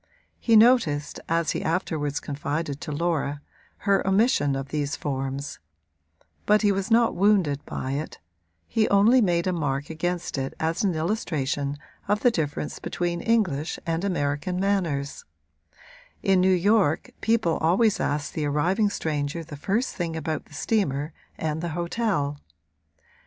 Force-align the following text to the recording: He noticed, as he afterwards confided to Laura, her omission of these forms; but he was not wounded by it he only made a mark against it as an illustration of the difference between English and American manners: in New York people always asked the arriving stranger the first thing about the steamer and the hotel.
He 0.39 0.55
noticed, 0.55 1.19
as 1.29 1.51
he 1.51 1.61
afterwards 1.61 2.19
confided 2.19 2.81
to 2.81 2.91
Laura, 2.91 3.39
her 3.85 4.01
omission 4.07 4.55
of 4.55 4.69
these 4.69 4.95
forms; 4.95 5.59
but 6.47 6.63
he 6.63 6.71
was 6.71 6.89
not 6.89 7.13
wounded 7.15 7.63
by 7.67 7.91
it 7.91 8.17
he 8.67 8.89
only 8.89 9.21
made 9.21 9.45
a 9.45 9.53
mark 9.53 9.91
against 9.91 10.39
it 10.39 10.55
as 10.59 10.83
an 10.83 10.95
illustration 10.95 11.77
of 12.07 12.21
the 12.21 12.31
difference 12.31 12.79
between 12.79 13.21
English 13.21 13.77
and 13.85 14.03
American 14.03 14.59
manners: 14.59 15.23
in 16.23 16.41
New 16.41 16.49
York 16.49 17.11
people 17.21 17.57
always 17.57 17.99
asked 17.99 18.33
the 18.33 18.47
arriving 18.47 18.89
stranger 18.89 19.43
the 19.43 19.55
first 19.55 19.93
thing 19.95 20.15
about 20.15 20.45
the 20.45 20.55
steamer 20.55 21.13
and 21.37 21.61
the 21.61 21.69
hotel. 21.77 22.39